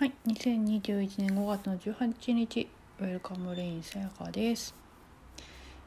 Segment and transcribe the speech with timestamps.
[0.00, 4.74] はい、2021年5月の18日、ウェルカムレインさやかです。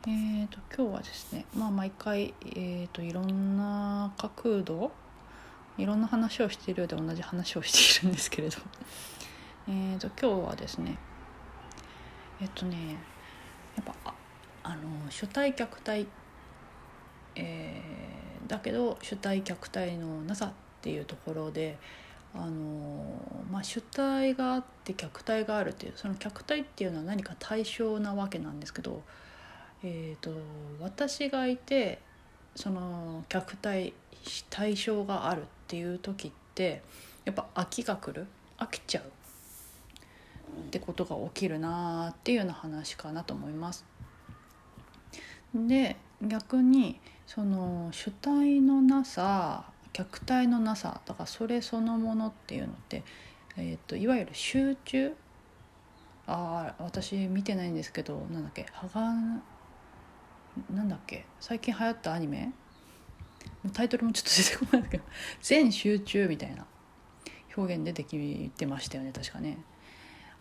[0.05, 4.91] えーと、今日はですね、まあ毎回、えーと、いろんな角度、
[5.79, 8.57] いろんな話をしているようで同じ話をしているんですけれど、
[9.67, 10.99] えーと、今日はですね、
[12.39, 12.97] えっ、とね、
[13.75, 14.13] やっぱ、あ
[14.61, 16.05] あの、主体客体、
[17.33, 20.51] えーだけど主体客体のなさっ
[20.81, 21.77] ていうところで、
[22.35, 23.03] あの
[23.51, 29.03] まあ、主体があって客体があるっていうその客体っていうのは何か対象なわけなんですけど、
[29.83, 30.31] えーと、
[30.79, 31.99] 私がいて
[32.55, 33.93] その客体
[34.49, 36.81] 対象があるっていう時って
[37.25, 38.25] やっぱ飽きが来る
[38.57, 43.85] 飽きちゃうってことが起きるなっていうような話かなと思います。
[45.53, 53.03] で逆にその主体のなさ客体のなさだからそれそのものっていうのって、
[53.57, 55.13] えーと、いわゆる集中？
[56.25, 59.13] ああ私見てないんですけどなんだっけ「はが
[60.73, 61.25] なんだっけ？
[61.39, 62.53] 最近流行ったアニメ？
[63.73, 65.03] タイトルもちょっと出てこないんですけど
[65.41, 66.65] 「全集中」みたいな
[67.55, 69.57] 表現出てきてましたよね確かね。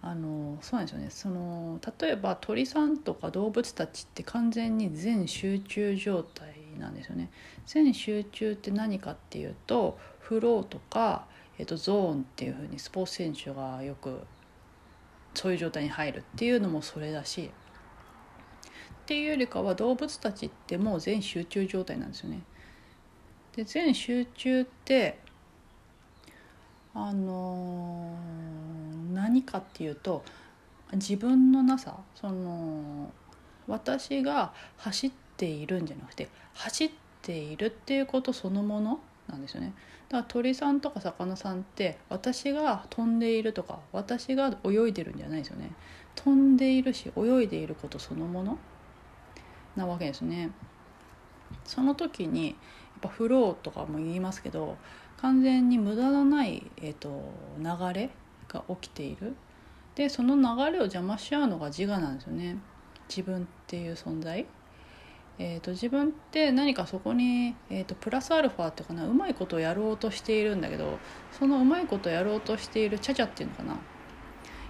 [0.05, 1.11] あのそうなんですよね。
[1.11, 7.31] その例えば鳥さんとか動物たちって完全に全集中状態なんですよね。
[7.67, 11.27] 全集中って何かっていうとフローとか、
[11.59, 14.21] えー、とゾーンっていうふうにスポーツ選手がよく
[15.35, 17.51] そういう状態に入るっていうのもそれだし
[19.03, 22.43] っていうよりかは動物たちってもう全集中状態なんですよね。
[23.57, 25.19] で全集中って
[26.95, 30.25] あのー、何かっていうと
[30.93, 33.11] 自分のなさその
[33.67, 35.13] 私が走っ
[35.43, 36.91] ているんじゃなくて走っ
[37.21, 39.73] ているっていうことそのものなんですよね。
[40.09, 45.73] だから鳥さんとか魚さんって私が飛んでいるとか私が泳いでるんじゃないですよね。
[46.15, 48.59] 飛んでいるし泳いでいることそのもの
[49.75, 50.53] なわけですね。
[51.65, 52.57] その時にやっ
[53.01, 54.77] ぱフローとかも言いますけど
[55.17, 58.11] 完全に無駄のない、えーと、流れ
[58.49, 59.35] が起きている。
[59.97, 62.59] でその流れを邪魔しちゃうのが自我なんですよね。
[63.09, 64.47] 自分っていう存在、
[65.39, 70.99] えーと、自分って何かそこに、えーと、プラスアルファっていうかなうまいことをやろうとしているんだけど
[71.39, 73.77] そのうまいことをやろうとしているちゃちゃっていうのかな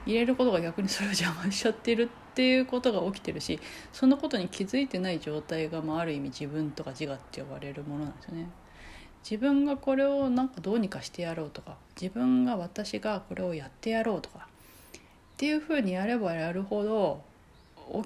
[0.07, 3.61] 入れることが逆にそれを邪魔しちゃってるっていうことが起きてるし
[3.93, 8.49] そのことに気づいてない状態が、まあ、ある意味自分とか自我って呼ばれるものなんですよね。
[9.23, 14.49] 自分がこれをなんかどうにかしてやろうとか自分が私がこれをやってやろうとか
[15.35, 17.23] っていうふうにやればやるほど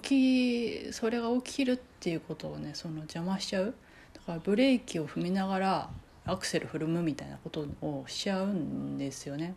[0.03, 3.75] 起きそれが起きるっていうことをねその邪魔しちゃう
[4.15, 5.91] だからブレーキを踏みながら
[6.25, 9.55] アクセル踏むみたいなことをしちゃうんですよね。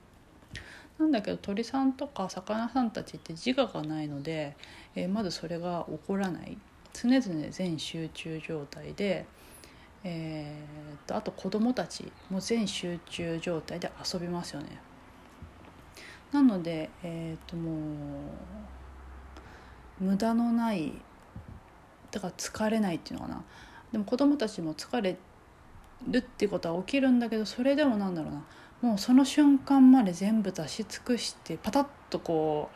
[0.99, 4.57] なんだけど鳥さんとか魚さんたちって自我がないので、
[4.95, 6.57] えー、まずそれが起こらない
[6.93, 9.25] 常々全集中状態で
[10.03, 14.81] えー、とあと子供たちも全集中状態で遊びますよね。
[16.31, 17.71] なので、えー、とも
[19.99, 20.93] う無駄のない
[22.11, 23.43] だから疲れないっていうのかな。
[23.91, 25.17] でも子供たちも疲れ
[26.07, 28.43] るっていうことは起きるんだけどそれでもなんだろうな。
[28.81, 32.69] もうその瞬間まで全部出し尽くしてパタッとこ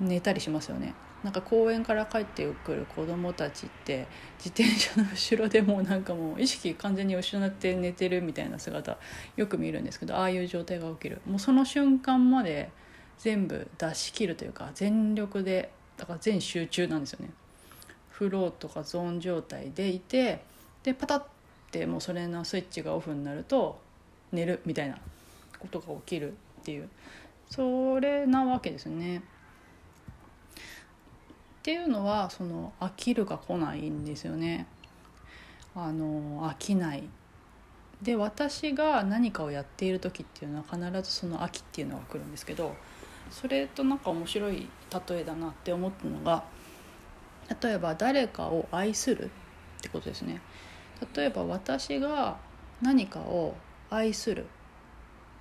[0.00, 0.94] う寝たりしますよね。
[1.22, 4.06] なんか公園から帰ってくる子供たちって
[4.44, 8.98] 自転車の後ろでもうなんかもう意識完全に失って寝てるみたいな姿
[9.36, 11.22] よく見るんですけどああいう状態が起きる。
[11.26, 12.70] もうその瞬間まで
[13.16, 17.30] 全部出し切るというか全力でだから全集中なんですよね。
[18.14, 20.44] フローとかゾーン状態でいて
[20.84, 21.22] でパタッ
[21.72, 23.80] てもうそれのスイッチがオフになると
[24.30, 24.98] 寝るみたいな
[25.58, 26.88] ことが起きるっていう
[27.50, 29.18] それなわけですね。
[29.18, 29.20] っ
[31.64, 34.66] ていうのはその飽きるが来ないんですよね。
[35.74, 37.02] あの飽きない
[38.00, 42.76] で私が何かをやっている時っていうのは必ずその秋っていうのが来るんですけど
[43.30, 44.68] それとなんか面白い
[45.08, 46.44] 例えだなって思ったのが
[47.62, 49.26] 例えば誰かを愛する
[49.78, 50.40] ってことですね
[51.14, 52.38] 例えば私が
[52.80, 53.54] 何かを
[53.90, 54.46] 愛するっ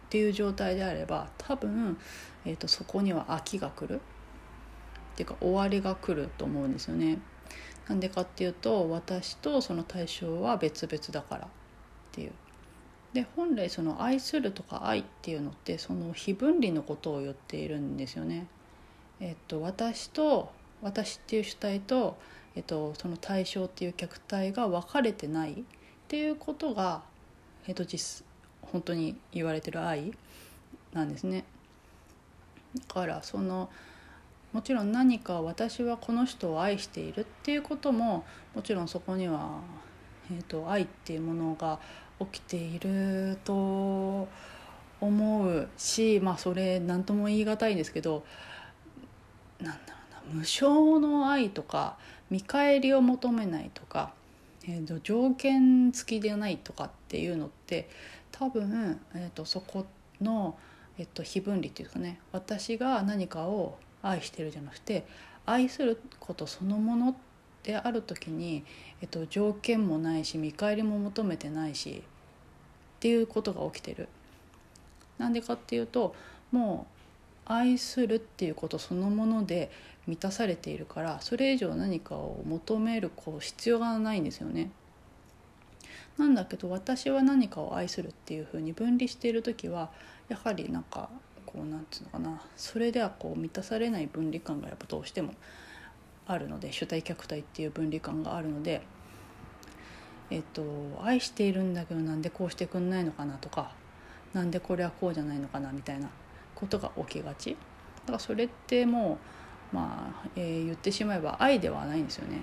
[0.10, 1.98] ていう状態であれば多分、
[2.46, 4.00] えーと、そこには秋が来る
[5.14, 7.20] っていうか終わりが来ると思うんですよね。
[7.88, 11.50] なんでかっていうと私とその対象は別々だからっ
[12.12, 12.32] ていう。
[13.14, 18.48] で本来その愛するとか愛っていうのってその非分離のことを言っているんですよね。
[19.20, 20.52] えっと、私と
[20.84, 22.18] 私っていう主体と、
[22.56, 25.56] えっと、その対象っていう客体が分かれてないっ
[26.08, 27.02] ていうことが、
[27.68, 28.26] えっと、実
[28.62, 30.14] 本当に言われてる愛
[30.92, 31.46] なんですね。
[32.88, 33.70] だからその
[34.52, 39.62] もちろん何か私はこの人を愛しているっていうことももちろんそこには、
[40.32, 41.80] えーと、愛っていうものが
[42.20, 44.28] 起きていると
[45.02, 48.24] 思うしまあそれ何とも言い難いんですけど
[49.60, 51.98] なんだろう無償の愛とか
[52.30, 54.14] 見返りを求めないとか、
[54.66, 57.90] えーと、条件付きでないとかっていうのって
[58.32, 59.86] 多分、えーと、そこ
[60.22, 60.58] の、
[60.98, 65.06] えー、と非分離っていうかね私が何かを愛してるじゃなくて
[65.46, 67.16] 愛することそのもの
[67.64, 68.64] である時に、
[69.02, 74.08] えっと、条件もないし見返りも求めてないしっていうことが起きてる。
[75.18, 76.16] なんでかっていうと
[76.52, 76.93] もう
[77.46, 79.72] 愛するっていうことそのもので
[80.08, 84.72] 満たされているからそれ以上何かを求めるこう必要がないんですよね。
[86.18, 89.90] なんだけど私は何かを愛するっていうふうに分離している時は
[90.30, 91.10] やはりなんか
[91.46, 95.34] こうなんつうのかなそれではこう満たされない分離感がやっぱどうしても
[96.28, 98.82] あるので主体客体っていう分離感があるので
[100.30, 100.64] えっと
[101.02, 103.72] 愛しているんだけどなんでこうしてくんないのかなとか
[104.34, 106.10] なんでこれはこうじゃないのかなみたいな
[106.64, 107.58] ことが起きがち。
[108.06, 109.20] だからそれっても
[109.72, 112.40] うまあ、えー、言ってしまえば愛ではないんですよね。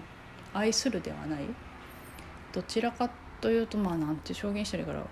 [0.53, 1.41] 愛するではない。
[2.53, 5.05] どちらかというとまあなんて証言してるから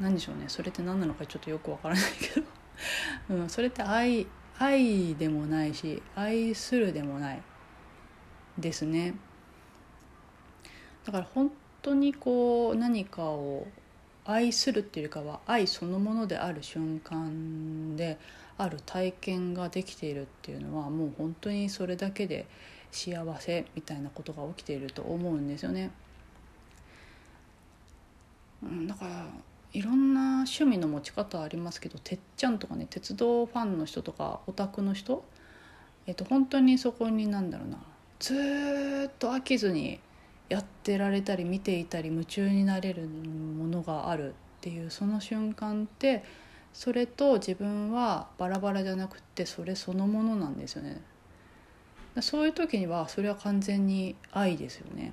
[0.00, 0.44] 何でしょうね。
[0.48, 2.46] それって何なのかちょっとよくわからないけど。
[3.30, 4.26] うん、それって愛
[4.58, 7.42] 愛でもないし愛するでもない
[8.58, 9.14] ですね。
[11.04, 11.50] だから本
[11.82, 13.66] 当にこう何かを
[14.24, 18.18] 愛するっていうかは愛そのものである瞬間で
[18.56, 22.46] ある体験ができているっていうのはもう本当にそれだけで
[22.90, 25.90] 幸せみたいなことが起きていると思うんですよね。
[28.62, 29.26] うん、だから
[29.72, 35.24] いろんな趣味の持ち方ありますけどてっちゃんとかね鉄道ファンの人とかオタクの人、
[36.06, 37.78] えっと、本当にそこになんだろうな
[38.20, 39.98] ずっと飽きずに
[40.54, 46.22] やってられたり見ていたり夢中になれるものがあるっていうその瞬間って
[46.72, 51.00] それと自分はバラバラじゃなくてそれそのものなんですよね。
[52.20, 55.12] そういう時にはそれは完全に愛ですよね。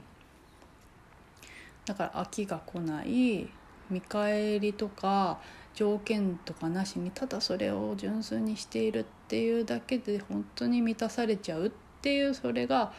[1.86, 3.50] だから飽きが来ない
[3.90, 5.40] 見返りとか
[5.74, 11.72] 条件とかなしにただそれを純粋にしているっていうだけで本当に満たされちゃうっ
[12.04, 12.94] ていうそれが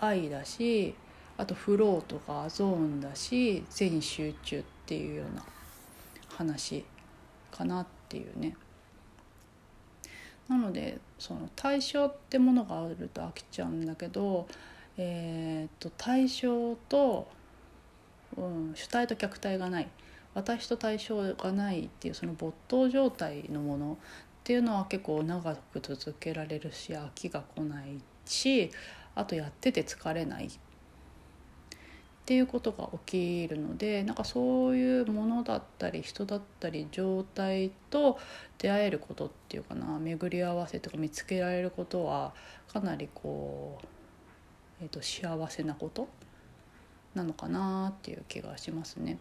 [0.00, 0.94] 愛だし
[1.36, 5.44] あとフローとかゾーンだし全集中っていうような
[6.28, 6.84] 話
[7.50, 8.56] かなっていうね。
[10.48, 14.46] なのでその対象ってものがあると飽きちゃうんだけど、
[14.98, 17.28] えー、と対象と、
[18.36, 19.88] うん、主体と客体がない
[20.34, 23.96] 私と対象がないっていうその没頭状態のものっ
[24.44, 28.70] ていうのは結構長く続けられるし飽きが来ないし
[29.14, 30.50] あとやってて疲れない
[32.24, 38.18] っていうことが起きるのでなんかそういうものだったり人だったり状態と
[38.56, 42.32] 出会えることっていうかな巡り合わせとか見つけられることは
[42.72, 43.86] かなりこう、
[44.84, 46.08] えー、と幸せなこと
[47.14, 49.18] なのかなっていう気がしますね。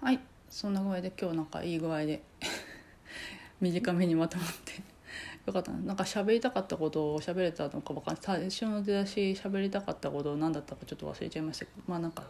[0.00, 2.22] はいそんな具合で今日なんかいい具合で
[3.60, 4.91] 短めにまとまって
[5.46, 12.24] よかったなんか喋りたかったことを喋れたのか分かんない最初の出だし喋りたかったことを何だったかちょっと忘れちゃいましたけどまあなんか、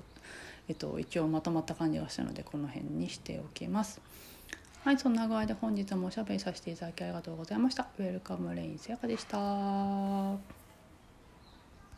[0.69, 4.01] えっと、一応まとまった感じがしたのでこの辺にしておきます。
[4.85, 7.87] はい、そんな具合で本日もおしゃべりさせていただきありがとうございました。
[7.99, 10.62] ウェルカムレインさやかでした。